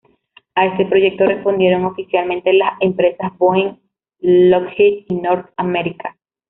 A 0.55 0.65
este 0.65 0.87
proyecto 0.87 1.27
respondieron 1.27 1.85
oficialmente 1.85 2.51
las 2.53 2.73
empresas 2.81 3.37
Boeing, 3.37 3.75
Lockheed 4.19 5.05
y 5.09 5.13
North 5.17 5.49
American. 5.57 6.15